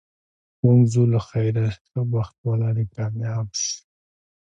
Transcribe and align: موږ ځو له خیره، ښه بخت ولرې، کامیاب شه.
موږ 0.63 0.79
ځو 0.91 1.03
له 1.13 1.19
خیره، 1.27 1.65
ښه 1.85 2.01
بخت 2.13 2.35
ولرې، 2.47 2.85
کامیاب 2.95 3.47
شه. 3.61 3.75